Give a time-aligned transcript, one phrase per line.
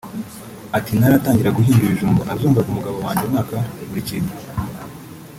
[0.77, 3.55] Ati “Ntaratangira guhinga ibijumba nazongaga umugabo wanjye mwaka
[3.87, 4.33] buri kintu